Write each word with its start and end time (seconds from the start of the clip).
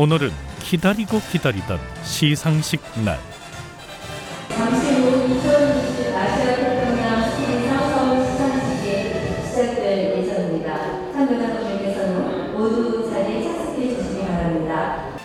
오늘은 0.00 0.30
기다리고 0.60 1.18
기다리던 1.18 1.80
시상식 2.04 2.80
날. 3.04 3.18
후2020 4.48 6.14
아시아 6.14 6.54
태평양 6.54 7.28
시상 7.34 7.90
서울 7.90 8.24
시상식이 8.24 9.42
시작될 9.44 10.18
예정입니다. 10.18 11.12
참여자분들께서는 11.12 12.52
모두 12.52 13.10
자리에 13.10 13.42
착석해 13.42 13.96
주시기 13.96 14.20
바랍니다. 14.20 15.18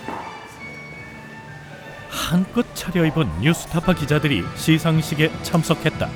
한껏 2.10 2.66
차려입은 2.74 3.42
뉴스타파 3.42 3.94
기자들이 3.94 4.42
시상식에 4.56 5.30
참석했다. 5.44 6.10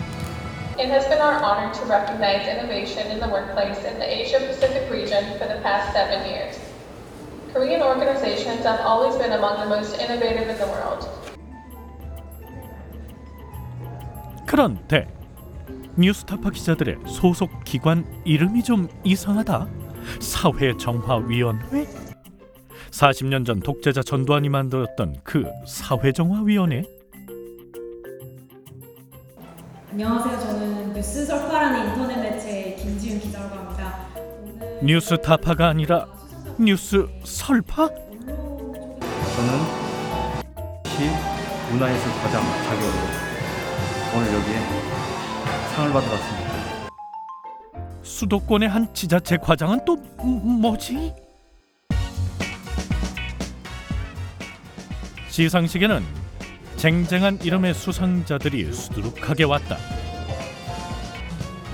It 0.80 0.90
has 0.90 1.08
been 1.08 1.22
our 1.22 1.38
honor 1.44 1.72
to 1.74 1.86
recognize 1.86 2.50
innovation 2.50 3.12
in 3.12 3.20
the 3.20 3.30
workplace 3.30 3.86
in 3.86 4.00
the 4.00 4.10
Asia 4.10 4.40
Pacific 4.40 4.90
region 4.92 5.38
for 5.38 5.48
the 5.48 5.62
past 5.62 5.94
seven 5.94 6.26
years. 6.26 6.67
Korean 7.54 7.82
organizations 7.82 8.64
have 8.66 8.82
always 8.86 9.18
been 9.18 9.32
among 9.32 9.60
the 9.60 9.66
most 9.66 10.00
innovative 10.00 10.50
in 10.50 10.58
the 10.58 10.66
world. 10.66 11.08
그런데 14.46 15.08
뉴스타파 15.98 16.52
기자들의 16.52 16.98
소속 17.08 17.50
기관 17.64 18.06
이름이 18.26 18.64
좀 18.64 18.88
이상하다. 19.04 19.68
사회정화위원회? 20.20 21.86
40년 22.92 23.46
전 23.46 23.60
독재자 23.60 24.02
전두환이 24.02 24.50
만들었던 24.50 25.18
그 25.24 25.46
사회정화위원회? 25.66 26.84
안녕하세요. 29.92 30.40
저는 30.40 30.94
뉴스 30.94 31.26
설파라는 31.26 31.90
인터넷 31.90 32.22
매체 32.22 32.76
김지윤 32.76 33.20
기자라고 33.20 33.56
합니다. 33.56 34.06
오늘 34.16 34.80
뉴스타파가 34.84 35.68
아니라 35.68 36.17
뉴스 36.60 37.08
설파? 37.24 37.88
저는 37.88 39.60
시 40.86 41.04
문화예술 41.72 42.12
과장 42.14 42.44
자격으로 42.64 42.94
오늘 44.16 44.34
여기에 44.34 44.60
상을 45.76 45.94
받으러 45.94 46.12
왔습니다. 46.14 46.48
수도권의 48.02 48.70
한 48.70 48.92
지자체 48.94 49.38
과장은 49.38 49.86
또 49.86 49.94
음, 50.24 50.62
뭐지? 50.62 51.14
시상식에는 55.30 56.04
쟁쟁한 56.78 57.40
이름의 57.44 57.76
수상자들이 57.76 58.74
수두룩하게 58.74 59.44
왔다. 59.44 59.78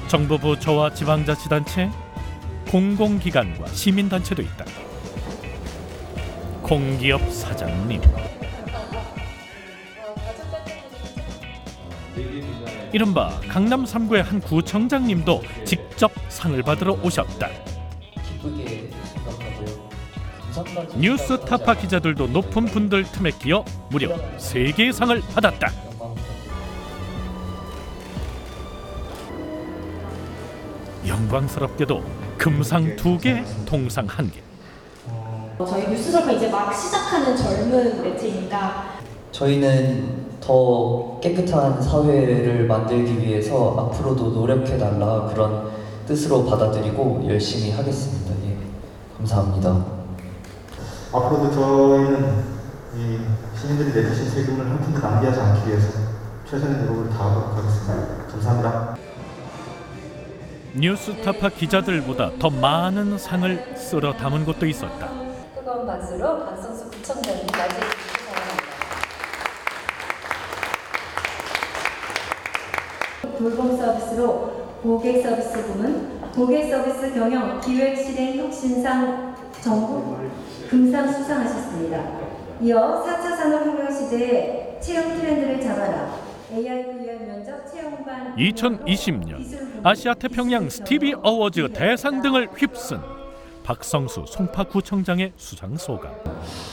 정부 0.10 0.38
부처와 0.38 0.94
지방자치단체, 0.94 1.90
공공기관과 2.70 3.68
시민단체도 3.68 4.42
있다. 4.42 4.66
공기업 6.64 7.22
사장님, 7.32 8.02
이른바 12.92 13.40
강남 13.50 13.84
3구의 13.84 14.24
한 14.24 14.40
구청장님도 14.40 15.42
직접 15.66 16.12
상을 16.30 16.62
받으러 16.64 16.94
오셨다. 16.94 17.50
뉴스타파 20.98 21.74
기자들도 21.76 22.28
높은 22.28 22.66
분들 22.66 23.04
틈에 23.06 23.32
끼어 23.32 23.66
무려 23.90 24.16
세 24.38 24.72
개의 24.72 24.94
상을 24.94 25.20
받았다. 25.34 25.72
영광스럽게도 31.08 32.04
금상 32.38 32.96
두 32.96 33.18
개 33.18 33.44
동상 33.66 34.06
한 34.08 34.32
개 34.32 34.42
저희 35.60 35.88
뉴스 35.88 36.12
설파 36.12 36.32
이제 36.32 36.50
막 36.50 36.74
시작하는 36.74 37.36
젊은 37.38 38.02
매체입니다. 38.04 38.86
저희는 39.32 40.24
더 40.42 41.20
깨끗한 41.22 41.82
사회를 41.82 42.66
만들기 42.68 43.20
위해서 43.20 43.76
앞으로도 43.78 44.32
노력해 44.32 44.78
달라 44.78 45.28
그런 45.32 45.72
뜻으로 46.06 46.46
받아들이고 46.46 47.26
열심히 47.30 47.72
하겠습니다. 47.72 48.34
예. 48.46 48.58
감사합니다. 49.18 49.86
앞으로도 51.14 51.52
저희는 51.52 52.44
이 52.98 53.20
시민들이 53.58 54.04
내주신 54.04 54.30
세금을 54.30 54.70
한 54.70 54.82
푼도 54.82 55.00
낭비하지 55.00 55.40
않기 55.40 55.70
위해서 55.70 55.88
최선의 56.50 56.84
노력을 56.84 57.10
다하도록 57.10 57.58
하겠습니다. 57.58 58.28
감사합니다. 58.32 58.98
뉴스타파 60.76 61.50
기자들보다 61.50 62.32
더 62.40 62.50
많은 62.50 63.18
상을 63.18 63.76
쓸어 63.78 64.14
담은 64.14 64.44
곳도 64.44 64.66
있었다. 64.66 65.33
뜨거운 65.84 65.86
박수로 65.86 66.46
박성수 66.46 66.90
구청장님 66.90 67.46
맞이해 67.48 67.82
주시기 67.82 68.26
바랍니다. 68.26 68.64
돌봄 73.38 73.78
서비스로 73.78 74.80
고객 74.82 75.22
서비스 75.22 75.62
부문, 75.66 76.22
고객 76.34 76.70
서비스 76.72 77.14
경영 77.14 77.60
기획 77.60 77.98
실행 77.98 78.38
혁신상 78.38 79.36
정부 79.62 80.18
금상 80.70 81.12
수상하셨습니다. 81.12 82.02
이어 82.62 83.04
4차 83.06 83.36
산업혁명 83.36 83.92
시대의 83.92 84.80
채용 84.82 85.16
트렌드를 85.18 85.60
잡아라. 85.62 86.14
AIVR 86.52 87.26
면접 87.26 87.66
채용반 87.68 88.36
2020년 88.38 89.82
아시아 89.84 90.14
태평양 90.14 90.70
스티비 90.70 91.16
어워즈 91.22 91.74
대상 91.74 92.22
등을 92.22 92.48
휩쓴 92.56 93.23
박성수 93.64 94.26
송파구청장의 94.28 95.34
수상 95.38 95.76
소감. 95.78 96.12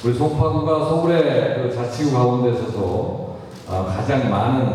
우리 0.05 0.15
송파구가 0.15 0.84
서울의 0.89 1.62
그 1.62 1.75
자치구 1.75 2.12
가운데서도 2.12 3.41
어, 3.69 3.84
가장 3.87 4.28
많은 4.28 4.67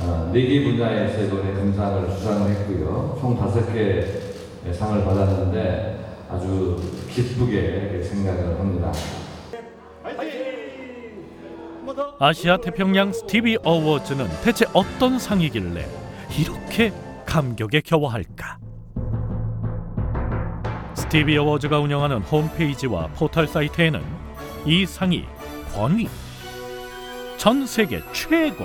어, 0.00 0.30
네개 0.32 0.64
분야에서 0.64 1.22
이번에 1.22 1.52
금상을 1.52 2.10
수상을 2.10 2.50
했고요. 2.50 3.18
총 3.20 3.36
다섯 3.36 3.72
개 3.72 4.04
상을 4.72 5.04
받았는데 5.04 6.04
아주 6.30 6.80
기쁘게 7.10 8.02
생각을 8.02 8.58
합니다. 8.58 8.92
아시아 12.18 12.56
태평양 12.56 13.12
스티비 13.12 13.58
어워즈는 13.64 14.26
대체 14.42 14.64
어떤 14.72 15.18
상이길래 15.18 15.84
이렇게 16.38 16.92
감격에 17.26 17.80
겨워할까? 17.80 18.61
스티비 21.12 21.36
어워즈가 21.36 21.78
운영하는 21.78 22.22
홈페이지와 22.22 23.08
포털 23.08 23.46
사이트에는 23.46 24.02
이 24.64 24.86
상이 24.86 25.26
권위, 25.74 26.08
전 27.36 27.66
세계 27.66 28.00
최고, 28.14 28.64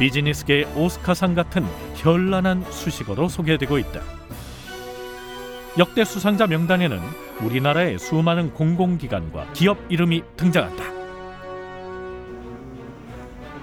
비즈니스계의 0.00 0.64
오스카상 0.74 1.36
같은 1.36 1.64
현란한 1.94 2.64
수식어로 2.72 3.28
소개되고 3.28 3.78
있다. 3.78 4.00
역대 5.78 6.04
수상자 6.04 6.48
명단에는 6.48 6.98
우리나라의 7.42 8.00
수많은 8.00 8.52
공공기관과 8.52 9.52
기업 9.52 9.78
이름이 9.88 10.24
등장한다. 10.36 10.82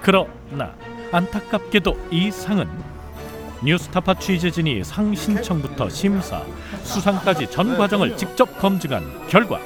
그러나 0.00 0.74
안타깝게도 1.12 1.98
이 2.12 2.30
상은 2.30 2.66
뉴스타파 3.64 4.14
취재진이 4.14 4.84
상 4.84 5.14
신청부터 5.14 5.88
심사, 5.88 6.44
수상까지 6.84 7.50
전 7.50 7.76
과정을 7.76 8.16
직접 8.16 8.58
검증한 8.58 9.26
결과 9.28 9.60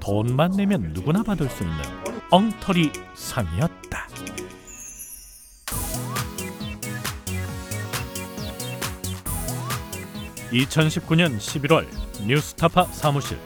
돈만 0.00 0.52
내면 0.52 0.92
누구나 0.92 1.22
받을 1.22 1.48
수 1.48 1.62
있는 1.62 1.78
엉터리 2.30 2.90
상이었다. 3.14 4.08
(2019년 10.52 11.38
11월) 11.38 11.86
뉴스타파 12.26 12.84
사무실 12.86 13.38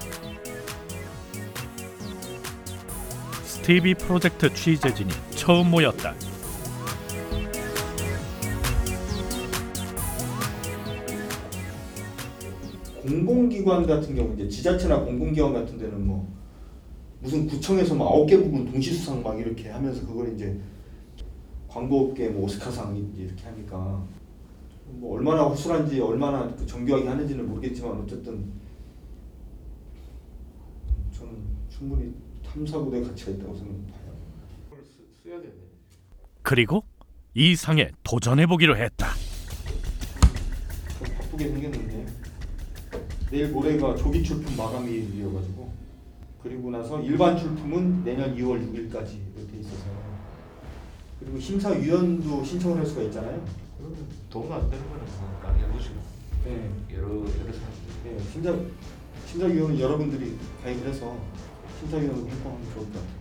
스티비 3.44 3.94
프로젝트 3.94 4.52
취재진이 4.52 5.10
처음 5.30 5.70
모였다. 5.70 6.14
공공기관 13.08 13.86
같은 13.86 14.14
경우 14.14 14.34
이제 14.34 14.48
지자체나 14.48 15.00
공공기관 15.04 15.54
같은 15.54 15.78
데는 15.78 16.06
뭐 16.06 16.28
무슨 17.20 17.46
구청에서 17.46 17.94
뭐 17.94 18.06
아홉 18.08 18.26
개 18.26 18.36
부분 18.36 18.64
동시 18.70 18.92
수상 18.92 19.22
막 19.22 19.38
이렇게 19.38 19.70
하면서 19.70 20.06
그걸 20.06 20.34
이제 20.34 20.60
광고업계 21.68 22.28
뭐 22.28 22.44
오스카상 22.44 22.96
이제 22.96 23.24
이렇게 23.24 23.44
하니까 23.44 24.06
뭐 24.86 25.16
얼마나 25.16 25.44
허술한지 25.44 26.00
얼마나 26.00 26.54
그 26.54 26.66
정교하게 26.66 27.08
하는지는 27.08 27.48
모르겠지만 27.48 27.92
어쨌든 28.02 28.52
저는 31.12 31.32
충분히 31.68 32.12
탐사보도의 32.44 33.04
가치가 33.04 33.32
있다고 33.32 33.54
생각해요. 33.56 33.98
그리고 36.42 36.84
이 37.34 37.54
상에 37.54 37.90
도전해 38.02 38.46
보기로 38.46 38.76
했다. 38.76 39.08
좀 40.98 41.14
바쁘게 41.14 41.48
생겼는데 41.50 41.97
내일 43.30 43.48
모레가 43.50 43.94
조기 43.96 44.22
출품 44.22 44.56
마감일이어가지고 44.56 45.72
그리고 46.42 46.70
나서 46.70 47.00
일반 47.02 47.36
출품은 47.36 48.04
내년 48.04 48.34
2월 48.36 48.60
6일까지 48.72 49.06
돼 49.50 49.58
있어서 49.60 49.84
그리고 51.20 51.38
심사위원도 51.38 52.44
신청을 52.44 52.78
할 52.78 52.86
수가 52.86 53.02
있잖아요. 53.02 53.44
도움 54.30 54.52
안 54.52 54.70
되는 54.70 54.88
거는 54.88 55.04
뭐 55.20 55.40
나중에 55.42 55.72
보시고 55.72 55.94
네. 56.44 56.70
여러 56.94 57.08
여러 57.08 57.24
사람들이 57.24 57.62
네, 58.04 58.18
심사 58.32 58.54
심사위원은 59.26 59.78
여러분들이 59.78 60.36
가입을 60.62 60.88
해서 60.88 61.16
심사위원으로 61.80 62.28
활동하면 62.28 62.64
좋을 62.72 62.86
것 62.86 62.92
같아요. 62.94 63.18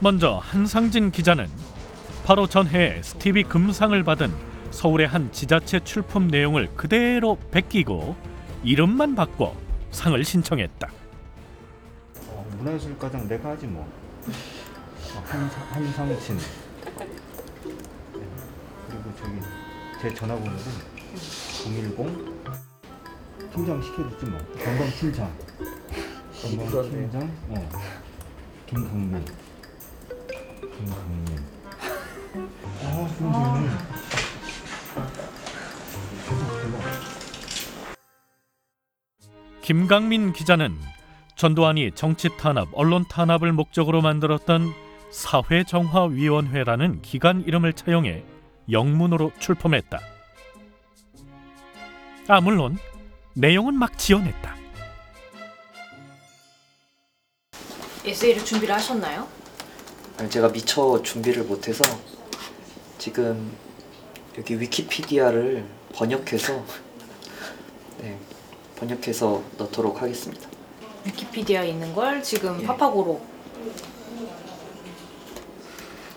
먼저 0.00 0.38
한상진 0.42 1.10
기자는 1.10 1.48
바로 2.24 2.46
전해 2.46 3.02
스티비 3.02 3.42
금상을 3.42 4.02
받은 4.02 4.30
서울의 4.70 5.06
한 5.06 5.30
지자체 5.32 5.80
출품 5.80 6.28
내용을 6.28 6.68
그대로 6.74 7.36
베끼고 7.50 8.16
이름만 8.64 9.14
바꿔 9.14 9.54
상을 9.90 10.24
신청했다. 10.24 10.90
어, 12.28 12.46
문화예술과장 12.58 13.28
내가 13.28 13.50
하지 13.50 13.66
뭐. 13.66 13.86
어, 14.24 15.22
한 15.26 15.42
한상친. 15.74 16.38
네. 16.38 16.42
그리고 18.88 19.12
저기 19.18 19.38
제 20.00 20.14
전화번호는 20.14 20.58
010 21.14 21.94
팀장 23.52 23.82
시켜줬지 23.82 24.24
뭐. 24.26 24.38
건강 24.56 24.90
팀장. 24.98 25.30
건강 26.40 26.90
팀장. 26.90 27.22
어. 27.50 27.68
김강민. 28.66 29.24
김강민. 30.60 31.44
아, 32.82 33.08
김강민. 33.18 33.70
김강민 39.64 40.34
기자는 40.34 40.78
전두환이 41.36 41.92
정치 41.94 42.28
탄압, 42.36 42.68
언론 42.74 43.06
탄압을 43.08 43.50
목적으로 43.52 44.02
만들었던 44.02 44.74
사회정화위원회라는 45.10 47.00
기관 47.00 47.42
이름을 47.46 47.72
차용해 47.72 48.24
영문으로 48.70 49.32
출품했다. 49.38 50.00
아 52.28 52.42
물론 52.42 52.76
내용은 53.32 53.72
막 53.72 53.96
지어냈다. 53.96 54.54
에세이를 58.04 58.44
준비를 58.44 58.74
하셨나요? 58.74 59.26
아니, 60.18 60.28
제가 60.28 60.50
미처 60.50 61.02
준비를 61.02 61.44
못해서 61.44 61.82
지금 62.98 63.50
여기 64.36 64.60
위키피디아를 64.60 65.64
번역해서 65.94 66.52
네, 66.52 66.93
번역해서 68.76 69.42
넣도록 69.58 70.02
하겠습니다. 70.02 70.48
위키피디아에 71.04 71.68
있는 71.70 71.94
걸 71.94 72.22
지금 72.22 72.60
예. 72.62 72.66
파파고로 72.66 73.20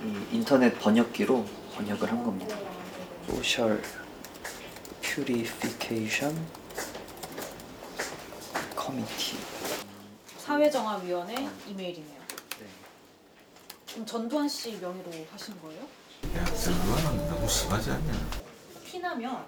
이 0.03 0.35
인터넷 0.35 0.77
번역기로 0.79 1.45
번역을 1.75 2.09
한 2.11 2.23
겁니다. 2.23 2.57
Social 3.29 3.81
Purification 5.01 6.37
Committee. 8.79 9.39
사회정화위원회 10.37 11.35
이메일이네요. 11.67 12.19
네. 12.59 12.65
그럼 13.91 14.05
전두환 14.05 14.47
씨 14.47 14.71
명의로 14.77 15.11
하신 15.33 15.61
거예요? 15.61 15.81
야 16.37 16.45
전두환은 16.45 17.29
너무 17.29 17.47
심하지 17.49 17.91
않냐? 17.91 18.13
티나면 18.89 19.45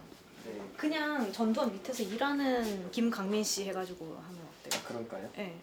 그냥 0.78 1.32
전두환 1.34 1.72
밑에서 1.74 2.04
일하는 2.04 2.90
김강민 2.92 3.44
씨 3.44 3.66
해가지고 3.66 4.06
하면 4.06 4.40
어때요? 4.66 4.82
그럴까요? 4.88 5.30
네. 5.36 5.56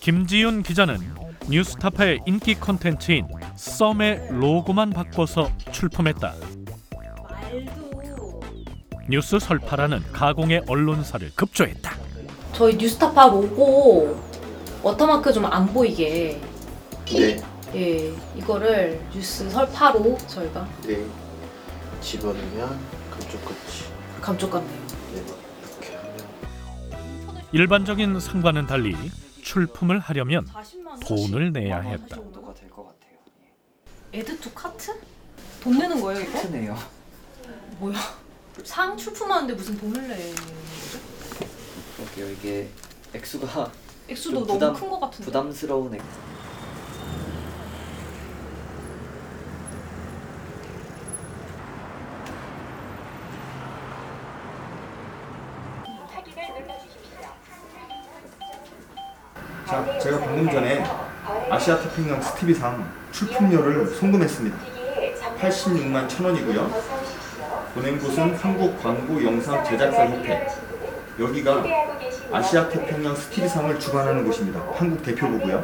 김지윤 0.00 0.62
기자는 0.62 0.98
뉴스타파의 1.48 2.20
인기 2.26 2.54
콘텐츠인 2.54 3.26
썸의 3.56 4.28
로고만 4.30 4.90
바꿔서 4.90 5.50
출품했다. 5.72 6.34
말도 7.22 8.40
뉴스 9.08 9.38
설파라는 9.38 10.12
가공의 10.12 10.64
언론사를 10.68 11.32
급조했다. 11.34 11.96
저희 12.52 12.76
뉴스타파 12.76 13.28
로고 13.28 14.20
워터마크 14.82 15.32
좀 15.32 15.46
안 15.46 15.66
보이게 15.72 16.40
네. 17.06 17.36
예 17.74 18.12
이거를 18.36 19.00
뉴스 19.12 19.48
설파로 19.50 20.16
저희가 20.28 20.68
네. 20.86 21.04
집어넣으면 22.10 22.78
그쪽 23.10 23.44
끝이 23.44 23.90
감쪽 24.20 24.48
같네요. 24.52 24.86
네. 25.12 25.24
이렇게 25.60 25.96
하면 25.96 27.42
일반적인 27.50 28.20
상과는 28.20 28.66
달리 28.68 28.94
출품을 29.42 29.98
하려면 29.98 30.46
40만 30.46 30.86
원? 30.86 31.00
돈을 31.00 31.52
내야 31.52 31.82
이 31.82 31.88
했다. 31.88 32.14
정도가? 32.16 32.54
될 32.54 32.70
것 32.70 32.84
같아요. 32.84 33.18
Add 34.12 34.38
to 34.38 34.52
cart? 34.54 34.92
돈 35.60 35.78
내는 35.78 36.00
거예요 36.00 36.20
이거? 36.20 36.42
크네요. 36.42 36.76
뭐야? 37.80 37.98
상 38.62 38.96
출품하는데 38.96 39.54
무슨 39.54 39.76
돈을 39.76 40.06
내? 40.08 40.32
그러게요. 41.96 42.30
이게 42.36 42.68
액수가 43.14 43.72
액수도 44.08 44.38
좀 44.38 44.46
너무 44.46 44.58
부담- 44.60 44.74
큰 44.74 44.90
거 44.90 45.00
같은데. 45.00 45.24
부담스러운 45.24 45.92
액수. 45.94 46.06
자, 59.76 59.98
제가 59.98 60.20
방금 60.20 60.50
전에 60.50 60.82
아시아 61.50 61.78
태평양 61.78 62.22
스티비상 62.22 62.82
출품료를 63.12 63.86
송금했습니다. 63.88 64.56
86만 65.38 66.08
천 66.08 66.24
원이고요. 66.24 66.70
보낸 67.74 67.98
곳은 67.98 68.34
한국 68.36 68.82
광고 68.82 69.22
영상 69.22 69.62
제작사 69.62 70.06
협회. 70.06 70.46
여기가 71.20 71.62
아시아 72.32 72.70
태평양 72.70 73.14
스티비상을 73.14 73.78
주관하는 73.78 74.24
곳입니다. 74.24 74.62
한국 74.76 75.02
대표부고요. 75.02 75.62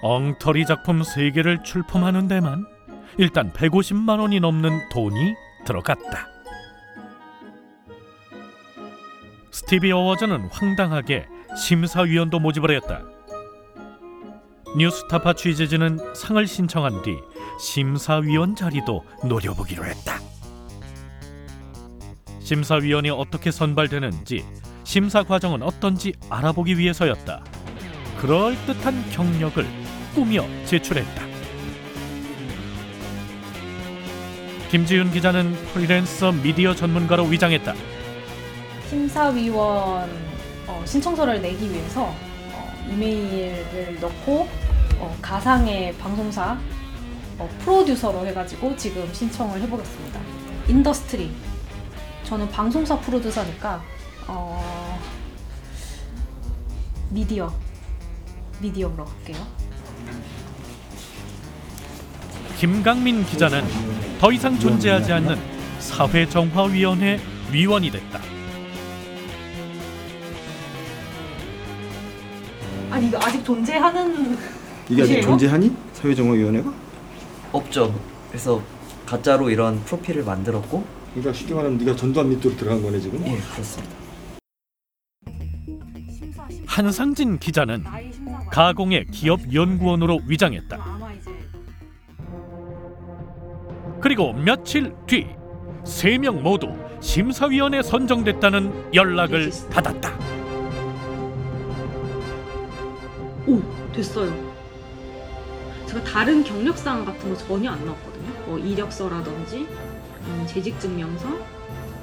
엉터리 0.00 0.64
작품 0.64 1.02
세개를 1.02 1.62
출품하는 1.64 2.28
데만 2.28 2.64
일단 3.18 3.52
150만 3.52 4.20
원이 4.20 4.40
넘는 4.40 4.88
돈이 4.88 5.34
들어갔다. 5.66 6.31
스티비 9.52 9.92
어워즈는 9.92 10.48
황당하게 10.50 11.26
심사위원도 11.56 12.38
모집을 12.38 12.74
했다. 12.76 13.02
뉴스타파 14.76 15.34
취재진은 15.34 16.14
상을 16.14 16.44
신청한 16.46 17.02
뒤 17.02 17.18
심사위원 17.60 18.56
자리도 18.56 19.04
노려보기로 19.28 19.84
했다. 19.84 20.18
심사위원이 22.40 23.10
어떻게 23.10 23.50
선발되는지 23.50 24.42
심사 24.84 25.22
과정은 25.22 25.62
어떤지 25.62 26.14
알아보기 26.30 26.78
위해서였다. 26.78 27.44
그럴듯한 28.20 29.10
경력을 29.10 29.66
꾸며 30.14 30.46
제출했다. 30.64 31.26
김지윤 34.70 35.12
기자는 35.12 35.52
프리랜서 35.74 36.32
미디어 36.32 36.74
전문가로 36.74 37.24
위장했다. 37.24 37.91
심사위원 38.92 40.10
어, 40.66 40.82
신청서를 40.84 41.40
내기 41.40 41.70
위해서 41.72 42.04
어, 42.52 42.86
이메일을 42.90 43.98
넣고 44.02 44.46
어, 44.98 45.16
가상의 45.22 45.96
방송사 45.96 46.58
어, 47.38 47.48
프로듀서로 47.60 48.26
해가지고 48.26 48.76
지금 48.76 49.08
신청을 49.14 49.62
해보겠습니다. 49.62 50.20
industry 50.68 51.34
저는 52.24 52.50
방송사 52.50 52.98
프로듀서니까 53.00 53.82
어, 54.28 55.00
미디어 57.08 57.50
미디어로 58.60 59.06
할게요. 59.06 59.38
김강민 62.58 63.24
기자는 63.24 63.64
더 64.20 64.30
이상 64.30 64.58
존재하지 64.58 65.14
않는 65.14 65.38
사회정화위원회 65.78 67.18
위원이 67.50 67.90
됐다. 67.90 68.41
아니 73.02 73.08
이거 73.08 73.18
아직 73.20 73.44
존재하는 73.44 74.38
이게 74.88 75.02
아직? 75.02 75.20
존재하니? 75.22 75.74
사회정화위원회가? 75.94 76.72
없죠. 77.52 77.92
그래서 78.28 78.62
가짜로 79.04 79.50
이런 79.50 79.80
프로필을 79.84 80.22
만들었고 80.24 80.84
그러니까 81.10 81.32
쉽게 81.32 81.52
말하면 81.52 81.78
네가 81.78 81.96
전두환 81.96 82.28
밑으로 82.28 82.56
들어간 82.56 82.80
거네 82.82 83.00
지금? 83.00 83.20
예 83.26 83.36
그렇습니다. 83.52 83.96
한상진 86.66 87.38
기자는 87.38 87.84
가공의 88.52 89.06
기업 89.10 89.40
연구원으로 89.52 90.20
위장했다. 90.26 90.76
아마 90.80 91.12
이제 91.12 91.30
그리고 94.00 94.32
며칠 94.32 94.94
뒤 95.06 95.26
세 95.84 96.16
명 96.16 96.40
모두 96.44 96.68
심사위원에 97.00 97.82
선정됐다는 97.82 98.94
연락을 98.94 99.50
받았다. 99.72 100.16
오 103.46 103.60
됐어요. 103.92 104.32
제가 105.86 106.02
다른 106.04 106.42
경력사항 106.44 107.04
같은 107.04 107.30
거 107.34 107.36
전혀 107.36 107.70
안 107.70 107.84
넣었거든요. 107.84 108.28
뭐 108.46 108.58
이력서라든지 108.58 109.66
음, 110.26 110.46
재직증명서 110.48 111.26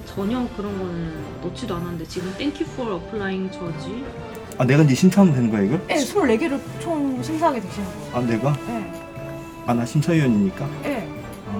전혀 0.05 0.45
그런 0.57 0.77
거는 0.77 1.41
넣지도 1.43 1.75
않았는데 1.75 2.05
지금 2.05 2.33
Thank 2.37 2.53
you 2.53 2.63
for 2.73 2.95
applying 2.95 3.51
judge 3.51 4.03
아 4.57 4.65
내가 4.65 4.83
이제 4.83 4.93
신청하면 4.95 5.33
되는 5.35 5.49
거야 5.51 5.61
이걸? 5.61 5.87
네, 5.87 5.95
24개를 5.95 6.59
총 6.81 7.21
심사하게 7.23 7.61
되시는 7.61 7.85
거예요. 7.87 8.15
아 8.15 8.19
내가? 8.21 8.53
네. 8.67 8.91
아 9.65 9.73
나 9.73 9.85
심사위원이니까. 9.85 10.67
네. 10.83 11.07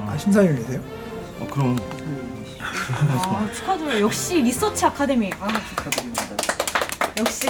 아 0.07 0.17
심사위원이세요? 0.17 0.81
어 1.39 1.47
그럼. 1.49 1.77
아, 2.61 3.49
축하드려요. 3.53 4.01
역시 4.05 4.41
리서치 4.41 4.85
아카데미. 4.85 5.31
아, 5.39 5.47
축하드립니다. 5.69 6.23
역시. 7.17 7.47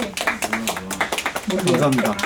감사합니다. 1.56 2.16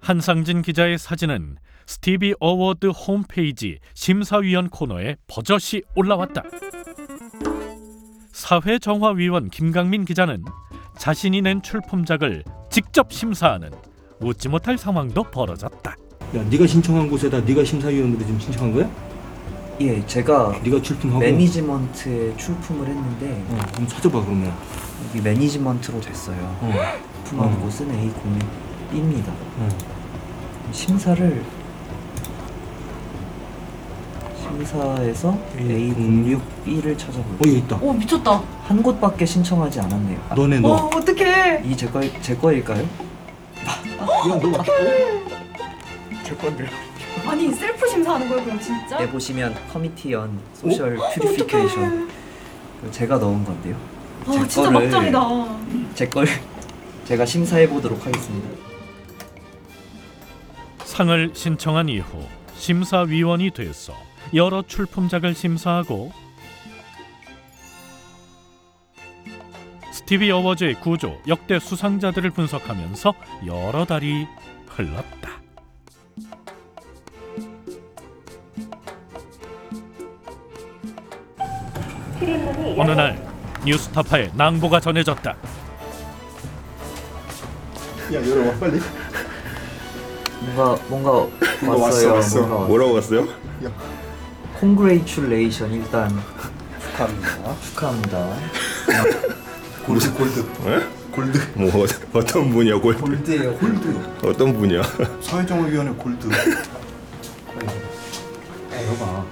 한상진 0.00 0.62
기자의 0.62 0.98
사진은 0.98 1.56
스티비 1.86 2.34
어워드 2.38 2.88
홈페이지 2.88 3.78
심사위원 3.94 4.68
코너에 4.68 5.16
버젓이 5.26 5.82
올라왔다. 5.94 6.42
사회정화위원 8.32 9.48
김강민 9.48 10.04
기자는 10.04 10.44
자신이 10.98 11.42
낸 11.42 11.62
출품작을 11.62 12.44
직접 12.70 13.12
심사하는 13.12 13.70
웃지 14.20 14.48
못할 14.48 14.76
상황도 14.76 15.24
벌어졌다. 15.24 15.90
야 16.36 16.42
네가 16.50 16.66
신청한 16.66 17.08
곳에다 17.08 17.40
네가 17.40 17.64
심사위원으로 17.64 18.18
지금 18.18 18.38
신청한 18.38 18.74
거야? 18.74 19.13
예, 19.80 20.06
제가 20.06 20.60
네가 20.62 20.80
출품하고. 20.82 21.20
매니지먼트에 21.20 22.36
출품을 22.36 22.86
했는데 22.86 23.42
어 23.50 23.58
그럼 23.72 23.88
찾아봐 23.88 24.22
그러면. 24.24 24.52
여기 25.08 25.20
매니지먼트로 25.20 26.00
됐어요. 26.00 26.36
어. 26.60 26.72
출품한 27.24 27.52
어. 27.54 27.58
곳은 27.60 27.88
A01B입니다. 27.88 29.28
어. 29.58 29.68
심사를 30.70 31.42
심사에서 34.40 35.36
A06 35.58 36.40
A06B를 36.66 36.94
어 36.94 36.96
찾아볼게요. 36.96 37.38
여기 37.40 37.58
있다. 37.58 37.76
오, 37.80 37.92
미쳤다. 37.92 38.42
한 38.64 38.82
곳밖에 38.82 39.26
신청하지 39.26 39.80
않았네요. 39.80 40.18
아, 40.30 40.34
너네 40.36 40.58
어, 40.58 40.60
너. 40.60 40.74
어떡해. 40.98 41.62
이제 41.66 41.86
거, 41.88 42.00
제 42.22 42.36
거일까요? 42.36 42.86
야너 44.30 44.48
맞. 44.50 44.64
제 46.24 46.34
건데. 46.36 46.66
아니, 47.26 47.52
셀프 47.52 47.88
심사하는 47.88 48.28
거예요, 48.28 48.44
그럼 48.44 48.60
진짜? 48.60 48.98
에 49.00 49.08
보시면 49.08 49.54
Committee 49.72 50.14
on 50.14 50.38
Social 50.54 50.96
Purification 51.14 52.10
제가 52.90 53.18
넣은 53.18 53.44
건데요. 53.44 53.76
아, 54.26 54.32
제 54.32 54.48
진짜 54.48 54.70
거를- 54.70 54.72
막장이다. 54.84 55.94
제 55.94 56.08
걸 56.08 56.26
제가 57.04 57.24
심사해 57.26 57.68
보도록 57.68 58.04
하겠습니다. 58.06 58.48
상을 60.84 61.30
신청한 61.34 61.88
이후 61.88 62.26
심사위원이 62.56 63.50
돼서 63.50 63.94
여러 64.34 64.62
출품작을 64.62 65.34
심사하고 65.34 66.12
스티비 69.92 70.30
어워즈의 70.30 70.80
구조, 70.80 71.18
역대 71.28 71.58
수상자들을 71.58 72.30
분석하면서 72.30 73.14
여러 73.46 73.84
달이 73.84 74.26
흘렀다. 74.68 75.43
어느 82.78 82.90
날 82.92 83.18
뉴스타파에 83.64 84.30
낭보가 84.34 84.80
전해졌다. 84.80 85.30
야 88.12 88.26
열어봐 88.28 88.58
빨리. 88.58 88.80
뭔가 90.40 90.76
뭔가 90.88 91.10
뭔가 91.62 91.84
왔어요. 91.84 92.14
왔어, 92.14 92.14
왔어. 92.14 92.46
뭔가 92.46 92.66
뭐라고 92.66 92.94
왔어요? 92.94 93.26
Congratulation 94.60 95.74
일단 95.74 96.10
축하합니다. 96.92 97.56
축하합니다. 97.62 98.36
골드 99.86 100.12
골드. 100.14 100.44
골드. 101.12 101.38
뭐 101.54 101.86
어떤 102.12 102.50
분이야 102.50 102.76
골 102.78 102.96
골드예요. 102.96 103.54
골드. 103.56 104.26
어떤 104.26 104.52
분이야? 104.56 104.82
사회정화위원회 105.20 105.92
골드. 105.92 106.28
열어봐. 108.72 109.24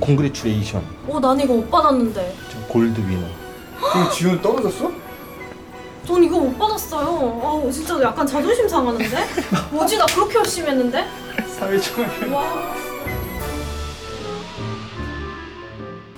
콩그레츄레이션. 0.00 0.82
어, 1.08 1.20
난 1.20 1.40
이거 1.40 1.54
못 1.54 1.70
받았는데. 1.70 2.34
골드 2.68 3.00
위너. 3.00 3.26
그럼 3.92 4.10
지훈 4.10 4.40
떨어졌어? 4.40 4.90
전 6.06 6.22
이거 6.22 6.38
못 6.38 6.58
받았어요. 6.58 7.64
아, 7.66 7.70
진짜 7.70 8.00
약간 8.02 8.26
자존심 8.26 8.68
상하는데? 8.68 9.16
뭐지, 9.70 9.96
나 9.98 10.06
그렇게 10.06 10.38
열심히 10.38 10.68
했는데? 10.70 11.04
사회정화위원. 11.58 12.32
와. 12.32 12.74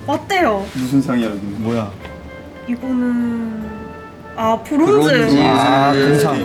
어때요? 0.06 0.64
무슨 0.74 1.02
상이야 1.02 1.30
여기? 1.30 1.38
뭐야? 1.40 1.90
이거는 2.68 3.68
아 4.36 4.56
브론즈. 4.62 5.38
아 5.40 5.92
금상. 5.92 6.36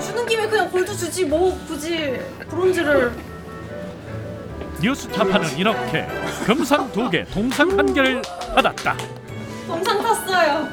주는 0.00 0.26
김에 0.26 0.46
그냥 0.48 0.70
골드 0.70 0.96
주지 0.96 1.24
뭐 1.24 1.58
굳이 1.66 2.20
브론즈를. 2.48 3.12
뉴스 4.84 5.08
타파는 5.08 5.56
이렇게 5.56 6.06
금상 6.44 6.92
두 6.92 7.08
개, 7.08 7.24
동상 7.24 7.70
한 7.70 7.94
개를 7.94 8.20
받았다. 8.54 8.94
동상 9.66 10.02
탔어요. 10.02 10.68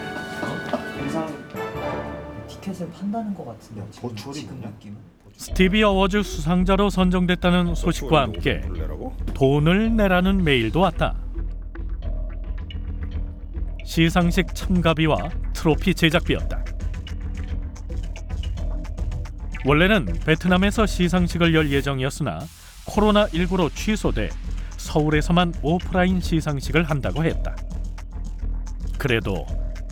티켓을 2.46 2.92
판다는 2.92 3.34
것 3.34 3.46
같은데 3.46 3.82
지금, 3.90 4.10
버추얼이 4.10 4.40
지금 4.42 4.56
뭐냐? 4.56 4.70
느낌은 4.72 4.98
스티비 5.38 5.82
어워즈 5.82 6.24
수상자로 6.24 6.90
선정됐다는 6.90 7.74
소식과 7.74 8.24
함께 8.24 8.62
돈을 9.34 9.96
내라는 9.96 10.44
메일도 10.44 10.82
왔다. 10.82 11.16
시상식 13.86 14.54
참가비와 14.54 15.30
트로피 15.54 15.96
제작비였다. 15.96 16.66
원래는 19.64 20.06
베트남에서 20.26 20.86
시상식을 20.86 21.56
열 21.56 21.72
예정이었으나 21.72 22.42
코로나19로 22.86 23.74
취소돼 23.74 24.30
서울에서만 24.78 25.54
오프라인 25.62 26.20
시상식을 26.22 26.90
한다고 26.90 27.24
했다. 27.24 27.56
그래도 28.98 29.46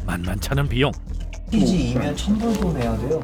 만만찮은 0.05 0.67
비용. 0.67 0.91
PG2면 1.51 2.15
천불도 2.17 2.73
내야 2.73 2.97
돼요. 2.97 3.21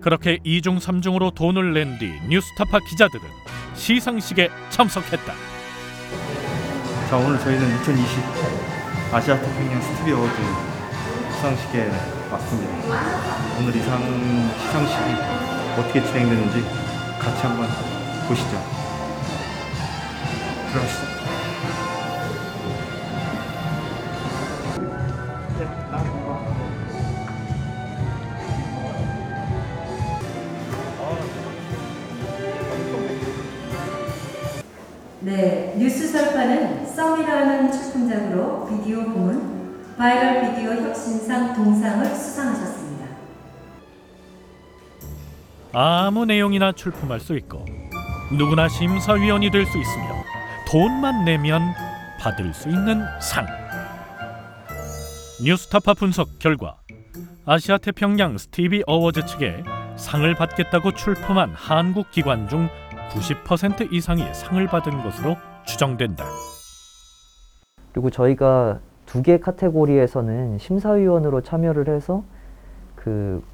그렇게 0.00 0.38
이중삼중으로 0.44 1.30
돈을 1.30 1.72
낸 1.72 1.98
뒤 1.98 2.12
뉴스타파 2.28 2.78
기자들은 2.90 3.24
시상식에 3.74 4.50
참석했다. 4.70 5.32
자 7.08 7.16
오늘 7.16 7.38
저희는 7.38 7.80
2020 7.80 8.18
아시아 9.12 9.40
태평양 9.40 9.80
스티비 9.80 10.12
어워드 10.12 10.34
시상식에 11.36 11.90
왔습니다. 12.30 12.72
오늘 13.58 13.76
이 13.76 13.81
상 13.81 14.00
시상식이 14.58 15.43
어떻게 15.76 16.04
진행되는지 16.04 16.64
같이 17.18 17.42
한번 17.42 17.66
보시죠. 18.28 18.62
들어가시죠. 20.70 21.14
네, 35.20 35.74
뉴스 35.78 36.06
설파는 36.08 36.86
썸이라는 36.86 37.72
출품작으로 37.72 38.68
비디오 38.68 39.04
부문 39.04 39.96
바이럴 39.96 40.54
비디오 40.54 40.72
혁신상 40.74 41.54
동상을 41.54 42.04
수상하셨습니다. 42.14 42.73
아무 45.74 46.24
내용이나 46.24 46.72
출품할 46.72 47.20
수 47.20 47.36
있고 47.36 47.64
누구나 48.36 48.68
심사위원이 48.68 49.50
될 49.50 49.66
수 49.66 49.78
있으며 49.78 50.04
돈만 50.70 51.24
내면 51.24 51.62
받을 52.20 52.54
수 52.54 52.68
있는 52.68 53.02
상. 53.20 53.46
뉴스타파 55.44 55.94
분석 55.94 56.38
결과 56.38 56.76
아시아 57.44 57.76
태평양 57.78 58.38
스티비 58.38 58.82
어워즈 58.86 59.26
측에 59.26 59.62
상을 59.96 60.32
받겠다고 60.34 60.92
출품한 60.92 61.50
한국 61.54 62.10
기관 62.10 62.48
중 62.48 62.68
90% 63.10 63.92
이상이 63.92 64.24
상을 64.32 64.64
받은 64.66 65.02
것으로 65.02 65.36
추정된다. 65.66 66.24
그리고 67.92 68.10
저희가 68.10 68.80
두 69.06 69.22
개 69.22 69.38
카테고리에서는 69.38 70.58
심사위원으로 70.58 71.42
참여를 71.42 71.94
해서 71.94 72.24
그 72.96 73.44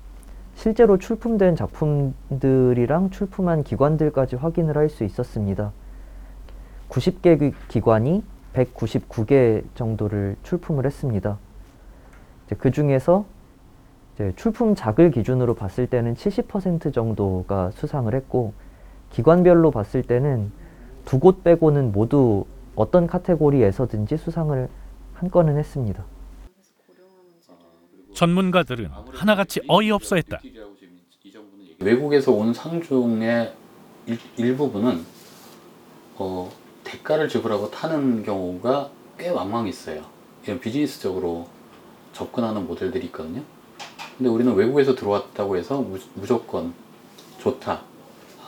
실제로 0.61 0.99
출품된 0.99 1.57
작품들이랑 1.57 3.09
출품한 3.09 3.65
기관들까지 3.65 4.37
확인을 4.37 4.77
할 4.77 4.91
수 4.91 5.05
있었습니다. 5.05 5.73
90개 6.91 7.55
기관이 7.69 8.23
199개 8.53 9.65
정도를 9.75 10.37
출품을 10.43 10.85
했습니다. 10.85 11.39
그 12.59 12.71
중에서 12.71 13.25
출품작을 14.37 15.13
기준으로 15.13 15.55
봤을 15.55 15.87
때는 15.87 16.13
70% 16.15 16.93
정도가 16.93 17.71
수상을 17.71 18.15
했고 18.15 18.53
기관별로 19.09 19.71
봤을 19.71 20.03
때는 20.03 20.53
두 21.07 21.21
곳 21.21 21.43
빼고는 21.43 21.91
모두 21.93 22.45
어떤 22.77 23.07
카테고리에서든지 23.07 24.19
수상을 24.19 24.69
한 25.15 25.31
건은 25.31 25.57
했습니다. 25.57 26.05
전문가들은 28.15 28.89
하나같이 29.13 29.61
어이없어 29.69 30.17
했다. 30.17 30.41
외국에서 31.79 32.33
온 32.33 32.53
상 32.53 32.83
중에 32.83 33.55
일, 34.07 34.19
일부분은 34.37 35.05
어, 36.17 36.51
대가를 36.85 37.29
지불하고 37.29 37.71
타는 37.71 38.23
경우가 38.25 38.91
꽤 39.19 39.29
왕왕 39.31 39.67
있어요. 39.69 40.05
이런 40.45 40.61
비즈니스적으로 40.61 41.49
접근하는 42.13 42.67
모델들이 42.67 43.07
있거든요. 43.07 43.43
근데 44.19 44.29
우리는 44.29 44.53
외국에서 44.55 44.95
들어왔다고 44.95 45.57
해서 45.57 45.81
무, 45.81 45.99
무조건 46.15 46.75
좋다. 47.39 47.83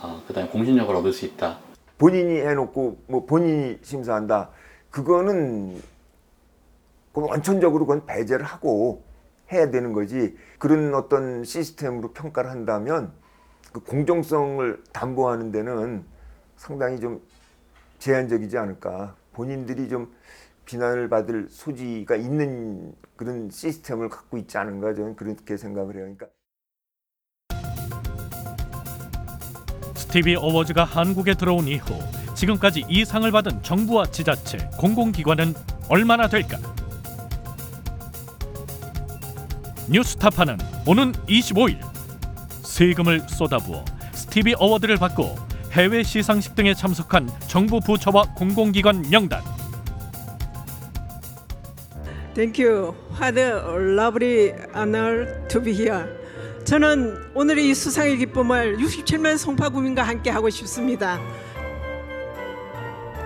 아, 0.02 0.21
그 0.26 0.35
다음에 0.35 0.49
공신력을 0.50 0.95
얻을 0.95 1.12
수 1.12 1.25
있다. 1.25 1.59
본인이 1.97 2.40
해놓고 2.40 2.99
뭐 3.07 3.25
본인이 3.25 3.78
심사한다. 3.83 4.50
그거는 4.90 5.81
그 7.14 7.21
원천적으로 7.21 7.87
그건 7.87 8.04
배제를 8.04 8.45
하고 8.45 9.02
해야 9.52 9.71
되는 9.71 9.92
거지. 9.92 10.37
그런 10.59 10.94
어떤 10.94 11.44
시스템으로 11.44 12.12
평가를 12.12 12.50
한다면 12.50 13.12
그 13.73 13.80
공정성을 13.80 14.82
담보하는 14.92 15.52
데는 15.52 16.04
상당히 16.56 16.99
좀 17.00 17.21
제한적이지 17.99 18.59
않을까. 18.59 19.14
본인들이 19.32 19.88
좀 19.88 20.12
비난을 20.64 21.09
받을 21.09 21.49
소지가 21.49 22.16
있는 22.16 22.94
그런 23.16 23.50
시스템을 23.50 24.09
갖고 24.09 24.38
있지 24.38 24.59
않은가 24.59 24.94
저는 24.94 25.16
그렇게 25.16 25.56
생각을 25.56 25.97
해요. 25.97 26.02
그러니까 26.04 26.26
스티비 29.94 30.37
어워즈가 30.37 30.85
한국에 30.85 31.35
들어온 31.35 31.66
이후 31.66 31.94
지금까지 32.35 32.85
이 32.88 33.05
상을 33.05 33.31
받은 33.31 33.62
정부와 33.62 34.07
지자체, 34.07 34.59
공공기관은 34.79 35.55
얼마나 35.88 36.29
될까? 36.29 36.59
뉴스타파는 39.88 40.59
오는 40.87 41.12
25일 41.29 41.79
세금을 42.62 43.21
쏟아부어 43.29 43.85
스티비 44.12 44.55
어워드를 44.59 44.97
받고 44.97 45.37
해외 45.73 46.03
시상식 46.03 46.55
등에 46.55 46.75
참석한 46.75 47.29
정부 47.49 47.81
부처와 47.81 48.35
공공기관 48.35 49.09
명단 49.11 49.42
Thank 52.35 52.64
you. 52.64 52.95
What 53.21 53.38
a 53.38 53.53
lovely 53.99 54.55
honor 54.75 55.47
to 55.49 55.61
be 55.62 55.75
here. 55.75 56.07
저는 56.64 57.14
오늘 57.35 57.59
이 57.59 57.75
수상의 57.75 58.16
기쁨을 58.16 58.79
67만 58.79 59.37
송파구민과 59.37 60.03
함께 60.03 60.31
하고 60.31 60.49
싶습니다. 60.49 61.21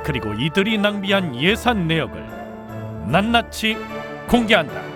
그리고 0.02 0.34
이들이 0.34 0.78
낭비한 0.78 1.40
예산 1.40 1.86
내역을 1.86 2.26
낱낱이 3.06 3.76
공개한다. 4.28 4.95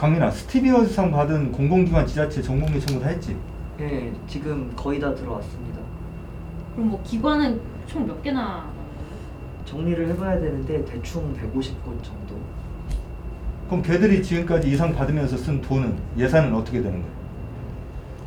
강민아 0.00 0.30
스티비어상 0.30 1.10
받은 1.10 1.52
공공기관 1.52 2.06
지자체 2.06 2.40
청구 2.40 2.64
다 3.00 3.08
했지? 3.08 3.36
네, 3.76 4.10
지금 4.26 4.72
거의 4.74 4.98
다 4.98 5.14
들어왔습니다. 5.14 5.78
그럼 6.74 6.88
뭐 6.92 7.02
기관은 7.04 7.60
총 7.86 8.06
몇 8.06 8.22
개나? 8.22 8.66
정리를 9.66 10.08
해봐야 10.08 10.40
되는데 10.40 10.82
대충 10.86 11.34
150곳 11.34 12.02
정도. 12.02 12.34
그럼 13.66 13.82
걔들이 13.82 14.22
지금까지 14.22 14.70
이상 14.70 14.94
받으면서 14.94 15.36
쓴 15.36 15.60
돈은 15.60 15.94
예산은 16.16 16.54
어떻게 16.54 16.80
되는 16.80 17.02
거야? 17.02 17.12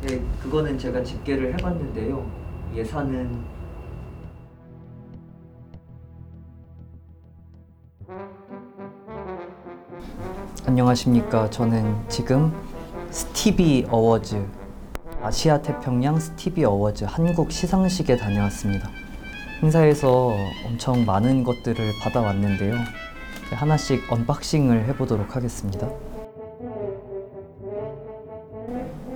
네, 0.06 0.20
그거는 0.40 0.78
제가 0.78 1.02
집계를 1.02 1.54
해봤는데요. 1.54 2.24
예산은 2.72 3.30
안녕하십니까. 10.66 11.50
저는 11.50 11.94
지금 12.08 12.50
스티비 13.10 13.86
어워즈 13.90 14.42
아시아 15.22 15.60
태평양 15.60 16.18
스티비 16.18 16.64
어워즈 16.64 17.04
한국 17.04 17.52
시상식에 17.52 18.16
다녀왔습니다. 18.16 18.88
행사에서 19.60 20.34
엄청 20.66 21.04
많은 21.04 21.44
것들을 21.44 21.76
받아왔는데요. 22.02 22.76
하나씩 23.50 24.10
unboxing을 24.10 24.86
해보도록 24.88 25.36
하겠습니다. 25.36 25.86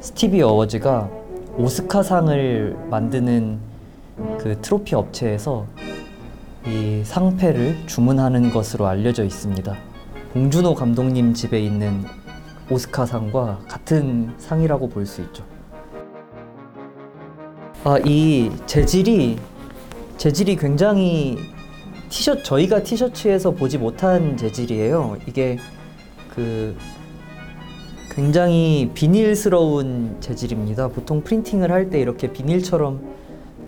스티비 0.00 0.42
어워즈가 0.42 1.08
오스카상을 1.56 2.88
만드는 2.90 3.58
그 4.38 4.60
트로피 4.60 4.94
업체에서 4.94 5.64
이 6.66 7.02
상패를 7.04 7.86
주문하는 7.86 8.50
것으로 8.50 8.86
알려져 8.86 9.24
있습니다. 9.24 9.87
봉준호 10.32 10.74
감독님 10.74 11.32
집에 11.34 11.60
있는 11.60 12.04
오스카상과 12.70 13.60
같은 13.68 14.32
상이라고 14.38 14.88
볼 14.88 15.06
수 15.06 15.22
있죠. 15.22 15.44
아, 17.84 17.98
이 18.04 18.50
재질이 18.66 19.38
재질이 20.18 20.56
굉장히 20.56 21.38
티셔츠 22.10 22.42
저희가 22.42 22.82
티셔츠에서 22.82 23.52
보지 23.52 23.78
못한 23.78 24.36
재질이에요. 24.36 25.16
이게 25.26 25.58
그 26.34 26.76
굉장히 28.10 28.90
비닐스러운 28.94 30.16
재질입니다. 30.20 30.88
보통 30.88 31.22
프린팅을 31.22 31.70
할 31.70 31.88
때 31.88 32.00
이렇게 32.00 32.32
비닐처럼 32.32 33.00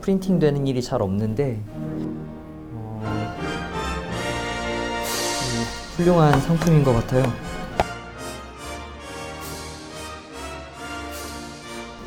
프린팅되는 0.00 0.66
일이 0.66 0.82
잘 0.82 1.00
없는데 1.02 1.60
훌륭한 6.00 6.40
상품인 6.40 6.82
것 6.82 6.94
같아요. 6.94 7.30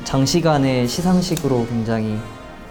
장시간의 0.03 0.87
시상식으로 0.87 1.67
굉장히 1.67 2.17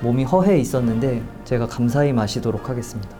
몸이 0.00 0.24
허해 0.24 0.58
있었는데 0.58 1.22
제가 1.44 1.66
감사히 1.66 2.12
마시도록 2.12 2.68
하겠습니다. 2.68 3.16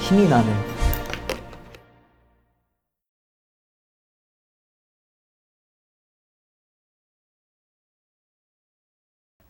힘이 0.00 0.28
나는 0.28 0.71